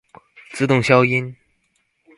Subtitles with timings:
[0.53, 1.35] 自動消音